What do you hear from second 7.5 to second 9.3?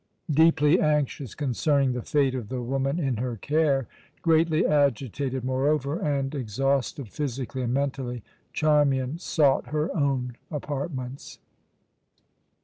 and mentally Charmian